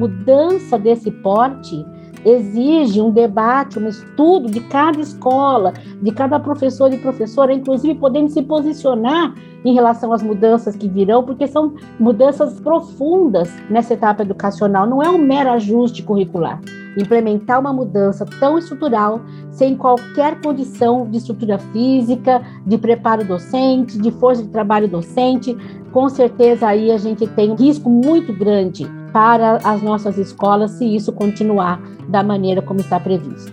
mudança 0.00 0.78
desse 0.78 1.10
porte 1.10 1.84
exige 2.24 3.00
um 3.00 3.10
debate, 3.10 3.78
um 3.78 3.88
estudo 3.88 4.50
de 4.50 4.60
cada 4.60 5.00
escola, 5.00 5.72
de 6.02 6.12
cada 6.12 6.38
professor 6.38 6.92
e 6.92 6.98
professora, 6.98 7.52
inclusive 7.52 7.94
podendo 7.94 8.28
se 8.30 8.42
posicionar 8.42 9.34
em 9.64 9.74
relação 9.74 10.12
às 10.12 10.22
mudanças 10.22 10.74
que 10.74 10.88
virão, 10.88 11.22
porque 11.22 11.46
são 11.46 11.74
mudanças 11.98 12.58
profundas 12.60 13.50
nessa 13.68 13.94
etapa 13.94 14.22
educacional, 14.22 14.86
não 14.86 15.02
é 15.02 15.08
um 15.08 15.18
mero 15.18 15.50
ajuste 15.50 16.02
curricular. 16.02 16.60
Implementar 16.96 17.60
uma 17.60 17.72
mudança 17.72 18.26
tão 18.38 18.58
estrutural, 18.58 19.20
sem 19.50 19.76
qualquer 19.76 20.40
condição 20.40 21.08
de 21.08 21.18
estrutura 21.18 21.58
física, 21.58 22.42
de 22.66 22.76
preparo 22.78 23.24
docente, 23.24 23.98
de 23.98 24.10
força 24.10 24.42
de 24.42 24.48
trabalho 24.48 24.88
docente, 24.88 25.56
com 25.92 26.08
certeza 26.08 26.66
aí 26.66 26.90
a 26.90 26.98
gente 26.98 27.26
tem 27.28 27.50
um 27.50 27.54
risco 27.54 27.88
muito 27.88 28.32
grande 28.32 28.99
para 29.12 29.58
as 29.64 29.82
nossas 29.82 30.18
escolas 30.18 30.72
se 30.72 30.84
isso 30.84 31.12
continuar 31.12 31.80
da 32.08 32.22
maneira 32.22 32.62
como 32.62 32.80
está 32.80 32.98
previsto. 32.98 33.52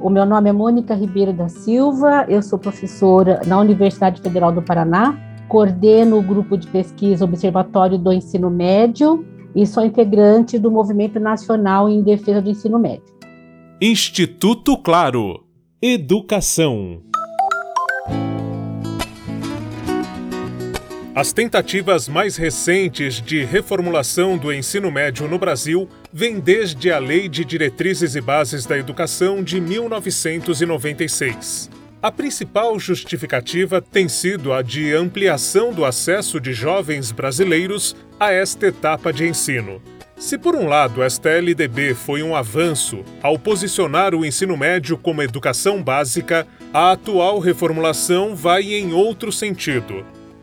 O 0.00 0.10
meu 0.10 0.26
nome 0.26 0.50
é 0.50 0.52
Mônica 0.52 0.94
Ribeiro 0.94 1.32
da 1.32 1.48
Silva, 1.48 2.26
eu 2.28 2.42
sou 2.42 2.58
professora 2.58 3.40
na 3.46 3.58
Universidade 3.58 4.20
Federal 4.20 4.52
do 4.52 4.60
Paraná, 4.60 5.16
coordeno 5.48 6.18
o 6.18 6.22
grupo 6.22 6.56
de 6.56 6.66
pesquisa 6.66 7.24
Observatório 7.24 7.96
do 7.96 8.12
Ensino 8.12 8.50
Médio 8.50 9.24
e 9.54 9.66
sou 9.66 9.84
integrante 9.84 10.58
do 10.58 10.70
Movimento 10.70 11.20
Nacional 11.20 11.88
em 11.88 12.02
Defesa 12.02 12.42
do 12.42 12.50
Ensino 12.50 12.78
Médio. 12.78 13.04
Instituto 13.80 14.76
Claro 14.76 15.44
Educação 15.80 17.11
As 21.14 21.30
tentativas 21.30 22.08
mais 22.08 22.36
recentes 22.36 23.20
de 23.20 23.44
reformulação 23.44 24.38
do 24.38 24.50
ensino 24.50 24.90
médio 24.90 25.28
no 25.28 25.38
Brasil 25.38 25.86
vêm 26.10 26.40
desde 26.40 26.90
a 26.90 26.98
Lei 26.98 27.28
de 27.28 27.44
Diretrizes 27.44 28.16
e 28.16 28.20
Bases 28.22 28.64
da 28.64 28.78
Educação 28.78 29.44
de 29.44 29.60
1996. 29.60 31.68
A 32.00 32.10
principal 32.10 32.80
justificativa 32.80 33.82
tem 33.82 34.08
sido 34.08 34.54
a 34.54 34.62
de 34.62 34.94
ampliação 34.94 35.70
do 35.70 35.84
acesso 35.84 36.40
de 36.40 36.54
jovens 36.54 37.12
brasileiros 37.12 37.94
a 38.18 38.32
esta 38.32 38.68
etapa 38.68 39.12
de 39.12 39.28
ensino. 39.28 39.82
Se, 40.16 40.38
por 40.38 40.56
um 40.56 40.66
lado, 40.66 41.02
esta 41.02 41.28
LDB 41.28 41.92
foi 41.92 42.22
um 42.22 42.34
avanço 42.34 43.04
ao 43.22 43.38
posicionar 43.38 44.14
o 44.14 44.24
ensino 44.24 44.56
médio 44.56 44.96
como 44.96 45.20
educação 45.20 45.82
básica, 45.82 46.46
a 46.72 46.92
atual 46.92 47.38
reformulação 47.38 48.34
vai 48.34 48.72
em 48.72 48.94
outro 48.94 49.30
sentido 49.30 50.02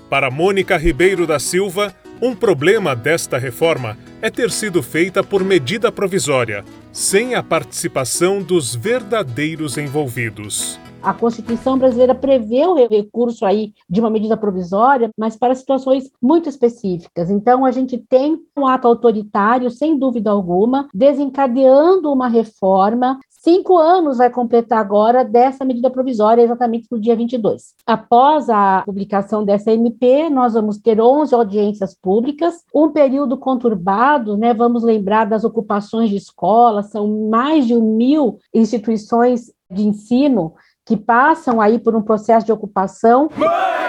para 0.10 0.32
Mônica 0.32 0.76
Ribeiro 0.76 1.28
da 1.28 1.38
Silva, 1.38 1.94
um 2.22 2.36
problema 2.36 2.96
desta 2.96 3.38
reforma 3.38 3.96
é 4.22 4.30
ter 4.30 4.52
sido 4.52 4.82
feita 4.82 5.24
por 5.24 5.44
medida 5.44 5.92
provisória, 5.92 6.66
sem 6.92 7.36
a 7.36 7.44
participação 7.44 8.42
dos 8.42 8.76
verdadeiros 8.76 9.78
envolvidos. 9.78 10.80
A 11.02 11.14
Constituição 11.14 11.78
brasileira 11.78 12.14
prevê 12.14 12.66
o 12.66 12.88
recurso 12.88 13.46
aí 13.46 13.72
de 13.90 14.02
uma 14.02 14.10
medida 14.10 14.36
provisória, 14.36 15.10
mas 15.18 15.38
para 15.38 15.56
situações 15.56 16.12
muito 16.22 16.50
específicas. 16.50 17.30
Então, 17.30 17.64
a 17.64 17.72
gente 17.72 17.98
tem 17.98 18.38
um 18.58 18.68
ato 18.68 18.86
autoritário, 18.86 19.72
sem 19.72 19.98
dúvida 19.98 20.30
alguma, 20.30 20.90
desencadeando 20.94 22.12
uma 22.12 22.28
reforma 22.28 23.18
Cinco 23.42 23.78
anos 23.78 24.18
vai 24.18 24.30
completar 24.30 24.80
agora 24.80 25.24
dessa 25.24 25.64
medida 25.64 25.90
provisória, 25.90 26.42
exatamente 26.42 26.88
no 26.92 27.00
dia 27.00 27.16
22. 27.16 27.74
Após 27.88 28.50
a 28.50 28.84
publicação 28.86 29.46
dessa 29.46 29.72
MP, 29.72 30.30
nós 30.30 30.56
vamos 30.56 30.78
ter 30.78 31.00
11 31.00 31.34
audiências 31.34 31.96
públicas, 31.96 32.66
um 32.76 32.92
período 32.92 33.38
conturbado, 33.38 34.36
né? 34.36 34.54
Vamos 34.54 34.84
lembrar 34.84 35.24
das 35.24 35.46
ocupações 35.46 36.10
de 36.10 36.18
escolas, 36.18 36.92
são 36.92 37.30
mais 37.30 37.66
de 37.66 37.76
mil 37.76 38.40
instituições 38.54 39.54
de 39.72 39.88
ensino 39.88 40.54
que 40.86 40.98
passam 40.98 41.62
aí 41.62 41.80
por 41.80 41.96
um 41.96 42.02
processo 42.02 42.46
de 42.46 42.52
ocupação. 42.52 43.30
Mãe! 43.38 43.89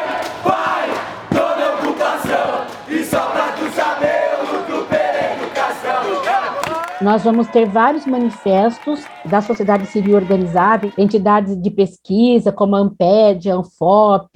Nós 7.01 7.25
vamos 7.25 7.49
ter 7.49 7.65
vários 7.65 8.05
manifestos 8.05 9.07
da 9.25 9.41
sociedade 9.41 9.87
civil 9.87 10.17
organizada, 10.17 10.93
entidades 10.99 11.57
de 11.57 11.71
pesquisa 11.71 12.53
como 12.53 12.77
a 12.77 12.81
Amped, 12.81 13.51
a 13.51 13.55
Anfop, 13.55 14.29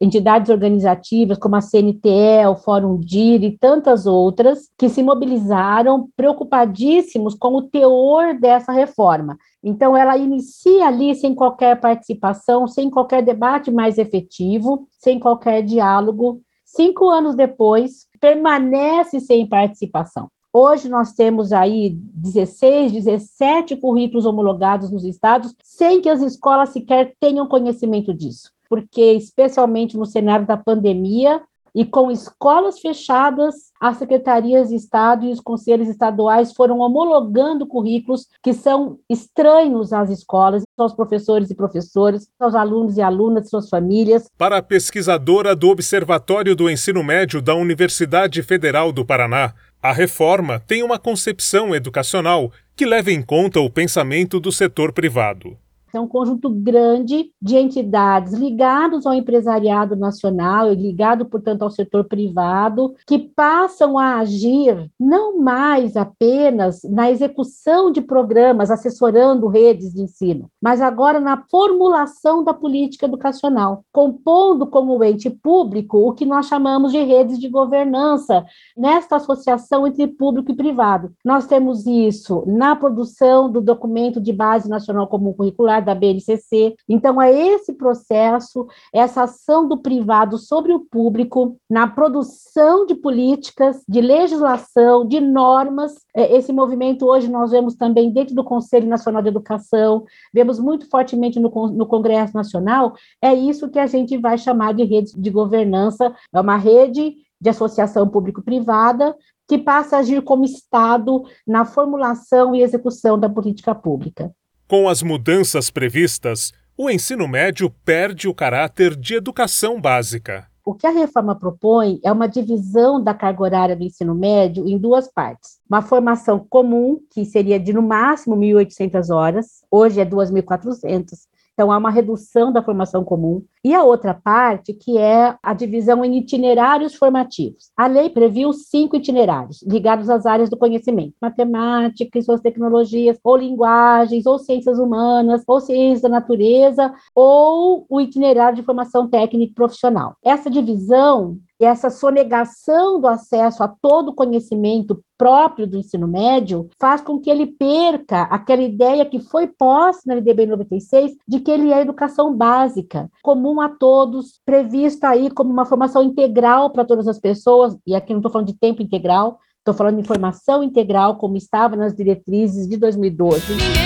entidades 0.00 0.48
organizativas 0.48 1.36
como 1.38 1.56
a 1.56 1.60
CNTE, 1.60 2.46
o 2.48 2.54
Fórum 2.54 3.00
DIR 3.00 3.42
e 3.42 3.58
tantas 3.58 4.06
outras, 4.06 4.68
que 4.78 4.88
se 4.88 5.02
mobilizaram 5.02 6.08
preocupadíssimos 6.16 7.34
com 7.34 7.56
o 7.56 7.62
teor 7.62 8.38
dessa 8.38 8.70
reforma. 8.70 9.36
Então, 9.60 9.96
ela 9.96 10.16
inicia 10.16 10.86
ali 10.86 11.16
sem 11.16 11.34
qualquer 11.34 11.80
participação, 11.80 12.68
sem 12.68 12.88
qualquer 12.90 13.24
debate 13.24 13.72
mais 13.72 13.98
efetivo, 13.98 14.86
sem 15.00 15.18
qualquer 15.18 15.62
diálogo. 15.62 16.40
Cinco 16.64 17.08
anos 17.08 17.34
depois, 17.34 18.06
permanece 18.20 19.18
sem 19.18 19.48
participação. 19.48 20.28
Hoje 20.56 20.88
nós 20.88 21.14
temos 21.14 21.52
aí 21.52 21.98
16, 22.14 22.92
17 22.92 23.74
currículos 23.74 24.24
homologados 24.24 24.88
nos 24.88 25.04
estados, 25.04 25.52
sem 25.64 26.00
que 26.00 26.08
as 26.08 26.22
escolas 26.22 26.68
sequer 26.68 27.12
tenham 27.18 27.48
conhecimento 27.48 28.14
disso, 28.14 28.52
porque 28.68 29.14
especialmente 29.14 29.96
no 29.96 30.06
cenário 30.06 30.46
da 30.46 30.56
pandemia 30.56 31.42
e 31.74 31.84
com 31.84 32.08
escolas 32.08 32.78
fechadas, 32.78 33.72
as 33.80 33.96
secretarias 33.96 34.68
de 34.68 34.76
Estado 34.76 35.26
e 35.26 35.32
os 35.32 35.40
conselhos 35.40 35.88
estaduais 35.88 36.52
foram 36.52 36.78
homologando 36.78 37.66
currículos 37.66 38.28
que 38.40 38.52
são 38.52 39.00
estranhos 39.10 39.92
às 39.92 40.08
escolas, 40.08 40.62
aos 40.78 40.94
professores 40.94 41.50
e 41.50 41.54
professoras, 41.54 42.28
aos 42.38 42.54
alunos 42.54 42.96
e 42.96 43.02
alunas, 43.02 43.50
suas 43.50 43.68
famílias. 43.68 44.30
Para 44.38 44.58
a 44.58 44.62
pesquisadora 44.62 45.56
do 45.56 45.68
Observatório 45.68 46.54
do 46.54 46.70
Ensino 46.70 47.02
Médio 47.02 47.42
da 47.42 47.56
Universidade 47.56 48.40
Federal 48.44 48.92
do 48.92 49.04
Paraná, 49.04 49.52
a 49.84 49.92
reforma 49.92 50.58
tem 50.58 50.82
uma 50.82 50.98
concepção 50.98 51.74
educacional 51.74 52.50
que 52.74 52.86
leva 52.86 53.12
em 53.12 53.20
conta 53.20 53.60
o 53.60 53.68
pensamento 53.68 54.40
do 54.40 54.50
setor 54.50 54.94
privado. 54.94 55.58
É 55.94 56.00
um 56.00 56.08
conjunto 56.08 56.50
grande 56.50 57.30
de 57.40 57.56
entidades 57.56 58.32
ligados 58.32 59.06
ao 59.06 59.14
empresariado 59.14 59.94
nacional 59.94 60.72
e 60.72 60.74
ligado, 60.74 61.24
portanto, 61.24 61.62
ao 61.62 61.70
setor 61.70 62.04
privado, 62.04 62.94
que 63.06 63.18
passam 63.18 63.96
a 63.96 64.18
agir 64.18 64.90
não 64.98 65.38
mais 65.38 65.96
apenas 65.96 66.82
na 66.82 67.10
execução 67.10 67.92
de 67.92 68.00
programas, 68.00 68.70
assessorando 68.70 69.46
redes 69.46 69.92
de 69.94 70.02
ensino, 70.02 70.50
mas 70.60 70.80
agora 70.80 71.20
na 71.20 71.44
formulação 71.48 72.42
da 72.42 72.52
política 72.52 73.06
educacional, 73.06 73.84
compondo 73.92 74.66
como 74.66 75.02
ente 75.04 75.30
público 75.30 75.98
o 75.98 76.12
que 76.12 76.26
nós 76.26 76.46
chamamos 76.46 76.90
de 76.90 77.02
redes 77.02 77.38
de 77.38 77.48
governança, 77.48 78.44
nesta 78.76 79.16
associação 79.16 79.86
entre 79.86 80.08
público 80.08 80.50
e 80.50 80.56
privado. 80.56 81.12
Nós 81.24 81.46
temos 81.46 81.86
isso 81.86 82.42
na 82.46 82.74
produção 82.74 83.50
do 83.50 83.60
documento 83.60 84.20
de 84.20 84.32
base 84.32 84.68
nacional 84.68 85.06
comum 85.06 85.32
curricular 85.32 85.83
da 85.84 85.94
BNCC. 85.94 86.74
Então, 86.88 87.20
é 87.20 87.32
esse 87.32 87.74
processo, 87.74 88.66
essa 88.92 89.22
ação 89.22 89.68
do 89.68 89.78
privado 89.78 90.38
sobre 90.38 90.72
o 90.72 90.80
público, 90.80 91.56
na 91.68 91.86
produção 91.86 92.86
de 92.86 92.94
políticas, 92.94 93.82
de 93.88 94.00
legislação, 94.00 95.06
de 95.06 95.20
normas. 95.20 95.94
É, 96.14 96.36
esse 96.36 96.52
movimento 96.52 97.06
hoje 97.06 97.30
nós 97.30 97.50
vemos 97.50 97.74
também 97.74 98.10
dentro 98.10 98.34
do 98.34 98.44
Conselho 98.44 98.88
Nacional 98.88 99.22
de 99.22 99.28
Educação, 99.28 100.04
vemos 100.32 100.58
muito 100.58 100.88
fortemente 100.88 101.38
no, 101.38 101.50
no 101.68 101.86
Congresso 101.86 102.34
Nacional. 102.34 102.94
É 103.20 103.34
isso 103.34 103.70
que 103.70 103.78
a 103.78 103.86
gente 103.86 104.16
vai 104.16 104.38
chamar 104.38 104.74
de 104.74 104.84
rede 104.84 105.12
de 105.14 105.30
governança, 105.30 106.14
é 106.32 106.40
uma 106.40 106.56
rede 106.56 107.14
de 107.40 107.50
associação 107.50 108.08
público-privada 108.08 109.14
que 109.46 109.58
passa 109.58 109.96
a 109.96 109.98
agir 110.00 110.22
como 110.22 110.44
Estado 110.44 111.22
na 111.46 111.64
formulação 111.64 112.54
e 112.54 112.62
execução 112.62 113.18
da 113.18 113.28
política 113.28 113.74
pública. 113.74 114.34
Com 114.66 114.88
as 114.88 115.02
mudanças 115.02 115.68
previstas, 115.68 116.50
o 116.74 116.88
ensino 116.88 117.28
médio 117.28 117.68
perde 117.84 118.26
o 118.26 118.34
caráter 118.34 118.96
de 118.96 119.14
educação 119.14 119.78
básica. 119.78 120.48
O 120.64 120.72
que 120.72 120.86
a 120.86 120.90
reforma 120.90 121.38
propõe 121.38 122.00
é 122.02 122.10
uma 122.10 122.26
divisão 122.26 122.98
da 122.98 123.12
carga 123.12 123.42
horária 123.42 123.76
do 123.76 123.84
ensino 123.84 124.14
médio 124.14 124.66
em 124.66 124.78
duas 124.78 125.06
partes. 125.12 125.60
Uma 125.68 125.82
formação 125.82 126.38
comum, 126.48 126.98
que 127.10 127.26
seria 127.26 127.60
de 127.60 127.74
no 127.74 127.82
máximo 127.82 128.34
1.800 128.34 129.14
horas, 129.14 129.46
hoje 129.70 130.00
é 130.00 130.06
2.400, 130.06 131.10
Então, 131.54 131.70
há 131.70 131.78
uma 131.78 131.90
redução 131.90 132.52
da 132.52 132.62
formação 132.62 133.04
comum. 133.04 133.42
E 133.64 133.72
a 133.72 133.82
outra 133.82 134.12
parte, 134.12 134.74
que 134.74 134.98
é 134.98 135.36
a 135.42 135.54
divisão 135.54 136.04
em 136.04 136.18
itinerários 136.18 136.94
formativos. 136.96 137.70
A 137.76 137.86
lei 137.86 138.10
previu 138.10 138.52
cinco 138.52 138.96
itinerários, 138.96 139.62
ligados 139.62 140.10
às 140.10 140.26
áreas 140.26 140.50
do 140.50 140.56
conhecimento: 140.56 141.14
matemática 141.22 142.18
e 142.18 142.22
suas 142.22 142.40
tecnologias, 142.40 143.18
ou 143.22 143.36
linguagens, 143.36 144.26
ou 144.26 144.38
ciências 144.38 144.78
humanas, 144.78 145.42
ou 145.46 145.60
ciências 145.60 146.02
da 146.02 146.08
natureza, 146.08 146.92
ou 147.14 147.86
o 147.88 148.00
itinerário 148.00 148.56
de 148.56 148.64
formação 148.64 149.08
técnica 149.08 149.54
profissional. 149.54 150.16
Essa 150.24 150.50
divisão 150.50 151.38
essa 151.64 151.90
sonegação 151.90 153.00
do 153.00 153.06
acesso 153.06 153.62
a 153.62 153.68
todo 153.68 154.08
o 154.10 154.14
conhecimento 154.14 155.02
próprio 155.16 155.66
do 155.66 155.78
ensino 155.78 156.06
médio 156.06 156.68
faz 156.78 157.00
com 157.00 157.18
que 157.18 157.30
ele 157.30 157.46
perca 157.46 158.22
aquela 158.22 158.62
ideia 158.62 159.06
que 159.06 159.20
foi 159.20 159.46
posta 159.46 160.02
na 160.06 160.14
LDB 160.14 160.46
96 160.46 161.12
de 161.26 161.40
que 161.40 161.50
ele 161.50 161.72
é 161.72 161.80
educação 161.80 162.34
básica, 162.34 163.10
comum 163.22 163.60
a 163.60 163.68
todos, 163.68 164.40
prevista 164.44 165.08
aí 165.08 165.30
como 165.30 165.50
uma 165.50 165.64
formação 165.64 166.02
integral 166.02 166.70
para 166.70 166.84
todas 166.84 167.08
as 167.08 167.18
pessoas, 167.18 167.76
e 167.86 167.94
aqui 167.94 168.12
não 168.12 168.20
estou 168.20 168.32
falando 168.32 168.48
de 168.48 168.58
tempo 168.58 168.82
integral, 168.82 169.38
estou 169.58 169.74
falando 169.74 170.00
de 170.00 170.06
formação 170.06 170.62
integral, 170.62 171.16
como 171.16 171.36
estava 171.36 171.76
nas 171.76 171.94
diretrizes 171.94 172.68
de 172.68 172.76
2012. 172.76 173.83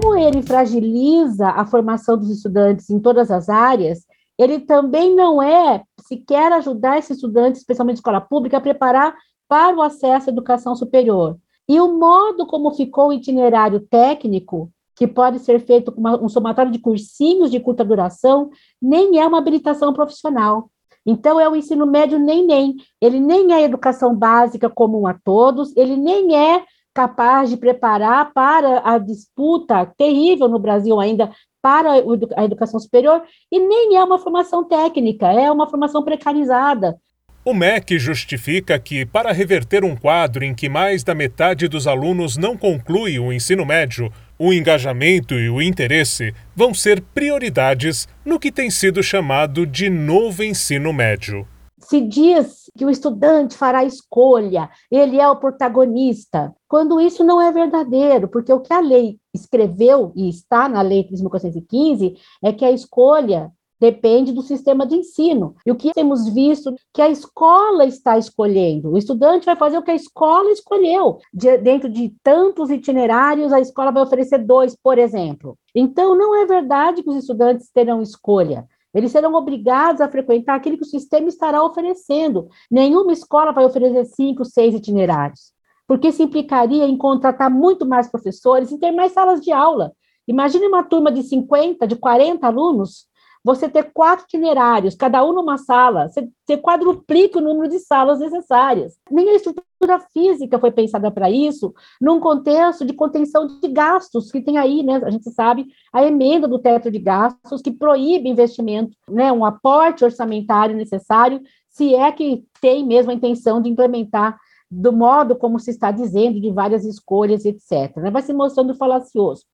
Como 0.00 0.16
ele 0.16 0.40
fragiliza 0.40 1.48
a 1.48 1.66
formação 1.66 2.16
dos 2.16 2.30
estudantes 2.30 2.88
em 2.88 2.98
todas 2.98 3.30
as 3.30 3.50
áreas, 3.50 4.06
ele 4.38 4.58
também 4.60 5.14
não 5.14 5.42
é 5.42 5.82
sequer 6.08 6.50
ajudar 6.52 6.98
esses 6.98 7.18
estudantes, 7.18 7.60
especialmente 7.60 7.96
escola 7.96 8.18
pública, 8.18 8.56
a 8.56 8.60
preparar 8.60 9.14
para 9.46 9.76
o 9.76 9.82
acesso 9.82 10.30
à 10.30 10.32
educação 10.32 10.74
superior. 10.74 11.36
E 11.68 11.78
o 11.78 11.98
modo 11.98 12.46
como 12.46 12.72
ficou 12.72 13.08
o 13.08 13.12
itinerário 13.12 13.80
técnico, 13.80 14.70
que 14.96 15.06
pode 15.06 15.40
ser 15.40 15.60
feito 15.60 15.92
com 15.92 16.00
uma, 16.00 16.18
um 16.18 16.28
somatório 16.28 16.72
de 16.72 16.78
cursinhos 16.78 17.50
de 17.50 17.60
curta 17.60 17.84
duração, 17.84 18.48
nem 18.80 19.20
é 19.20 19.26
uma 19.26 19.38
habilitação 19.38 19.92
profissional. 19.92 20.70
Então, 21.04 21.38
é 21.38 21.46
o 21.46 21.56
ensino 21.56 21.84
médio 21.84 22.18
nem-nem. 22.18 22.76
Ele 22.98 23.20
nem 23.20 23.52
é 23.52 23.62
educação 23.62 24.16
básica 24.16 24.70
comum 24.70 25.06
a 25.06 25.12
todos, 25.12 25.76
ele 25.76 25.96
nem 25.96 26.34
é 26.34 26.64
capaz 26.94 27.50
de 27.50 27.56
preparar 27.56 28.32
para 28.32 28.82
a 28.84 28.98
disputa 28.98 29.86
terrível 29.96 30.48
no 30.48 30.58
Brasil 30.58 31.00
ainda 31.00 31.30
para 31.62 31.92
a 32.36 32.44
educação 32.44 32.80
superior, 32.80 33.22
e 33.50 33.58
nem 33.60 33.96
é 33.96 34.02
uma 34.02 34.18
formação 34.18 34.64
técnica, 34.64 35.28
é 35.28 35.50
uma 35.50 35.70
formação 35.70 36.02
precarizada. 36.02 36.98
O 37.44 37.52
MEC 37.52 37.98
justifica 37.98 38.78
que, 38.78 39.04
para 39.04 39.32
reverter 39.32 39.84
um 39.84 39.96
quadro 39.96 40.44
em 40.44 40.54
que 40.54 40.68
mais 40.68 41.02
da 41.02 41.12
metade 41.12 41.66
dos 41.66 41.88
alunos 41.88 42.36
não 42.36 42.56
conclui 42.56 43.18
o 43.18 43.32
ensino 43.32 43.66
médio, 43.66 44.12
o 44.38 44.52
engajamento 44.52 45.34
e 45.34 45.50
o 45.50 45.60
interesse 45.60 46.32
vão 46.54 46.72
ser 46.72 47.00
prioridades 47.00 48.08
no 48.24 48.38
que 48.38 48.52
tem 48.52 48.70
sido 48.70 49.02
chamado 49.02 49.66
de 49.66 49.90
novo 49.90 50.44
ensino 50.44 50.92
médio. 50.92 51.46
Se 51.80 52.00
diz 52.00 52.61
que 52.76 52.84
o 52.84 52.90
estudante 52.90 53.56
fará 53.56 53.84
escolha, 53.84 54.70
ele 54.90 55.20
é 55.20 55.28
o 55.28 55.36
protagonista, 55.36 56.54
quando 56.68 57.00
isso 57.00 57.22
não 57.22 57.40
é 57.40 57.52
verdadeiro, 57.52 58.28
porque 58.28 58.52
o 58.52 58.60
que 58.60 58.72
a 58.72 58.80
lei 58.80 59.18
escreveu 59.34 60.12
e 60.16 60.28
está 60.28 60.68
na 60.68 60.80
lei 60.80 61.06
3.415 61.08 62.16
é 62.42 62.52
que 62.52 62.64
a 62.64 62.70
escolha 62.70 63.52
depende 63.82 64.30
do 64.30 64.42
sistema 64.42 64.86
de 64.86 64.94
ensino. 64.94 65.56
E 65.66 65.72
o 65.72 65.74
que 65.74 65.92
temos 65.92 66.28
visto 66.28 66.72
que 66.94 67.02
a 67.02 67.08
escola 67.08 67.84
está 67.84 68.16
escolhendo. 68.16 68.92
O 68.92 68.96
estudante 68.96 69.44
vai 69.44 69.56
fazer 69.56 69.76
o 69.76 69.82
que 69.82 69.90
a 69.90 69.96
escola 69.96 70.52
escolheu. 70.52 71.18
De, 71.34 71.58
dentro 71.58 71.88
de 71.88 72.14
tantos 72.22 72.70
itinerários, 72.70 73.52
a 73.52 73.58
escola 73.58 73.90
vai 73.90 74.04
oferecer 74.04 74.38
dois, 74.38 74.76
por 74.80 74.98
exemplo. 74.98 75.58
Então, 75.74 76.16
não 76.16 76.40
é 76.40 76.46
verdade 76.46 77.02
que 77.02 77.10
os 77.10 77.16
estudantes 77.16 77.70
terão 77.74 78.00
escolha. 78.00 78.68
Eles 78.94 79.12
serão 79.12 79.34
obrigados 79.34 80.00
a 80.00 80.08
frequentar 80.08 80.54
aquilo 80.54 80.76
que 80.76 80.84
o 80.84 80.88
sistema 80.88 81.28
estará 81.28 81.64
oferecendo. 81.64 82.48
Nenhuma 82.70 83.12
escola 83.12 83.52
vai 83.52 83.64
oferecer 83.64 84.04
cinco, 84.06 84.44
seis 84.44 84.74
itinerários, 84.74 85.52
porque 85.86 86.08
isso 86.08 86.22
implicaria 86.22 86.86
em 86.86 86.96
contratar 86.96 87.50
muito 87.50 87.86
mais 87.86 88.10
professores 88.10 88.70
e 88.70 88.78
ter 88.78 88.92
mais 88.92 89.12
salas 89.12 89.40
de 89.40 89.50
aula. 89.50 89.92
Imagine 90.28 90.66
uma 90.66 90.84
turma 90.84 91.10
de 91.10 91.22
50, 91.22 91.86
de 91.86 91.96
40 91.96 92.46
alunos, 92.46 93.06
você 93.44 93.68
ter 93.68 93.90
quatro 93.92 94.24
itinerários, 94.24 94.94
cada 94.94 95.24
um 95.24 95.32
numa 95.32 95.58
sala, 95.58 96.08
você, 96.08 96.28
você 96.46 96.56
quadruplica 96.56 97.38
o 97.38 97.42
número 97.42 97.68
de 97.68 97.78
salas 97.80 98.20
necessárias. 98.20 98.94
Nem 99.10 99.30
a 99.30 99.34
estrutura 99.34 99.98
física 100.12 100.58
foi 100.58 100.70
pensada 100.70 101.10
para 101.10 101.30
isso, 101.30 101.74
num 102.00 102.20
contexto 102.20 102.84
de 102.84 102.92
contenção 102.92 103.46
de 103.46 103.68
gastos, 103.68 104.30
que 104.30 104.40
tem 104.40 104.58
aí, 104.58 104.82
né, 104.82 105.00
a 105.02 105.10
gente 105.10 105.28
sabe, 105.30 105.66
a 105.92 106.04
emenda 106.04 106.46
do 106.46 106.58
teto 106.58 106.90
de 106.90 106.98
gastos, 106.98 107.60
que 107.60 107.72
proíbe 107.72 108.28
investimento, 108.28 108.96
né, 109.08 109.32
um 109.32 109.44
aporte 109.44 110.04
orçamentário 110.04 110.76
necessário, 110.76 111.40
se 111.68 111.94
é 111.94 112.12
que 112.12 112.44
tem 112.60 112.86
mesmo 112.86 113.10
a 113.10 113.14
intenção 113.14 113.60
de 113.60 113.68
implementar 113.68 114.38
do 114.70 114.92
modo 114.92 115.36
como 115.36 115.58
se 115.58 115.70
está 115.70 115.90
dizendo, 115.90 116.40
de 116.40 116.50
várias 116.50 116.84
escolhas, 116.84 117.44
etc. 117.44 117.94
Né? 117.96 118.10
Vai 118.10 118.22
se 118.22 118.32
mostrando 118.32 118.74
falacioso. 118.74 119.44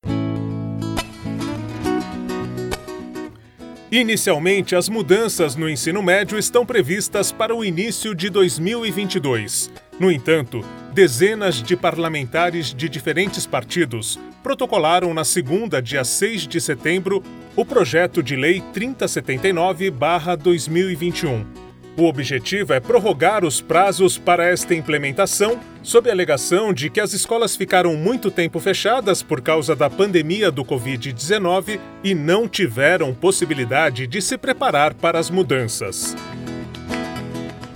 Inicialmente, 3.91 4.77
as 4.77 4.87
mudanças 4.87 5.57
no 5.57 5.67
ensino 5.67 6.03
médio 6.03 6.39
estão 6.39 6.67
previstas 6.67 7.33
para 7.33 7.55
o 7.55 7.65
início 7.65 8.15
de 8.15 8.29
2022. 8.29 9.71
No 9.99 10.13
entanto, 10.13 10.63
dezenas 10.93 11.63
de 11.63 11.75
parlamentares 11.75 12.75
de 12.75 12.87
diferentes 12.87 13.47
partidos 13.47 14.21
protocolaram 14.43 15.15
na 15.15 15.25
segunda, 15.25 15.81
dia 15.81 16.05
6 16.05 16.47
de 16.47 16.61
setembro, 16.61 17.23
o 17.57 17.65
projeto 17.65 18.23
de 18.23 18.37
lei 18.37 18.63
3079-2021 18.75 21.68
o 22.03 22.09
objetivo 22.09 22.73
é 22.73 22.81
prorrogar 22.81 23.45
os 23.45 23.61
prazos 23.61 24.17
para 24.17 24.47
esta 24.47 24.75
implementação, 24.75 25.59
sob 25.83 26.09
a 26.09 26.13
alegação 26.13 26.73
de 26.73 26.89
que 26.89 27.01
as 27.01 27.13
escolas 27.13 27.57
ficaram 27.57 27.97
muito 27.97 28.31
tempo 28.31 28.61
fechadas 28.61 29.23
por 29.23 29.41
causa 29.41 29.75
da 29.75 29.91
pandemia 29.91 30.51
do 30.51 30.65
Covid-19 30.65 31.81
e 32.05 32.15
não 32.15 32.47
tiveram 32.47 33.15
possibilidade 33.15 34.07
de 34.07 34.23
se 34.23 34.39
preparar 34.39 34.95
para 34.95 35.19
as 35.19 35.31
mudanças. 35.31 36.17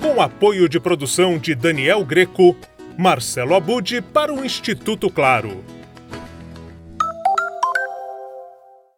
Com 0.01 0.21
apoio 0.21 0.69
de 0.69 0.79
produção 0.79 1.39
de 1.39 1.55
Daniel 1.55 2.05
Greco, 2.05 2.57
Marcelo 2.97 3.55
Abude 3.55 4.01
para 4.01 4.33
o 4.33 4.45
Instituto 4.45 5.11
Claro. 5.11 5.72